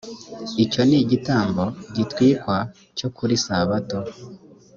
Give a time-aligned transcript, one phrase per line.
[0.63, 1.63] icyo ni igitambo
[1.95, 2.57] gitwikwa
[2.97, 3.99] cyo kuri sabato.